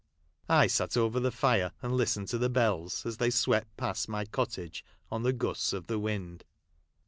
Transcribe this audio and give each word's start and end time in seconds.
I 0.49 0.65
sat 0.65 0.97
over 0.97 1.19
the 1.19 1.29
fire, 1.31 1.73
and 1.83 1.93
list 1.95 2.17
ened 2.17 2.27
to 2.31 2.39
the 2.39 2.49
bells, 2.49 3.05
as 3.05 3.17
they 3.17 3.29
swept 3.29 3.77
past 3.77 4.09
my 4.09 4.25
cottage 4.25 4.83
on 5.11 5.21
the 5.21 5.31
gusts 5.31 5.73
of 5.73 5.85
the 5.85 5.99
wind. 5.99 6.43